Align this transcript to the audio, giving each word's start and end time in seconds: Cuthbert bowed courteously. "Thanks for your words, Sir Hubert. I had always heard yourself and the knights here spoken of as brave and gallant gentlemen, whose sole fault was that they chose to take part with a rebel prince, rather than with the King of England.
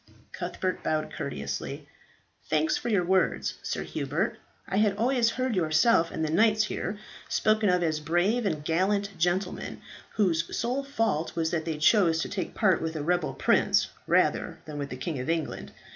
Cuthbert 0.31 0.81
bowed 0.81 1.13
courteously. 1.15 1.87
"Thanks 2.49 2.75
for 2.75 2.89
your 2.89 3.03
words, 3.05 3.59
Sir 3.61 3.83
Hubert. 3.83 4.39
I 4.67 4.77
had 4.77 4.97
always 4.97 5.29
heard 5.29 5.55
yourself 5.55 6.09
and 6.09 6.25
the 6.25 6.31
knights 6.31 6.63
here 6.63 6.97
spoken 7.29 7.69
of 7.69 7.83
as 7.83 7.99
brave 7.99 8.43
and 8.47 8.65
gallant 8.65 9.15
gentlemen, 9.19 9.79
whose 10.15 10.57
sole 10.57 10.83
fault 10.83 11.35
was 11.35 11.51
that 11.51 11.65
they 11.65 11.77
chose 11.77 12.19
to 12.23 12.29
take 12.29 12.55
part 12.55 12.81
with 12.81 12.95
a 12.95 13.03
rebel 13.03 13.35
prince, 13.35 13.89
rather 14.07 14.57
than 14.65 14.79
with 14.79 14.89
the 14.89 14.97
King 14.97 15.19
of 15.19 15.29
England. 15.29 15.71